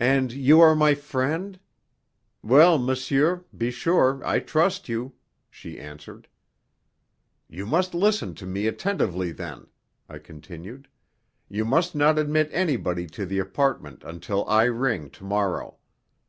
"And 0.00 0.32
you 0.32 0.60
are 0.60 0.74
my 0.74 0.94
friend? 0.96 1.60
Well, 2.42 2.76
monsieur, 2.76 3.44
be 3.56 3.70
sure 3.70 4.20
I 4.24 4.40
trust 4.40 4.88
you," 4.88 5.12
she 5.48 5.78
answered. 5.78 6.26
"You 7.46 7.64
must 7.64 7.94
listen 7.94 8.34
to 8.34 8.46
me 8.46 8.66
attentively, 8.66 9.30
then," 9.30 9.68
I 10.08 10.18
continued. 10.18 10.88
"You 11.48 11.64
must 11.64 11.94
not 11.94 12.18
admit 12.18 12.50
anybody 12.52 13.06
to 13.10 13.24
the 13.24 13.38
apartment 13.38 14.02
until 14.02 14.44
I 14.48 14.64
ring 14.64 15.08
to 15.10 15.22
morrow. 15.24 15.76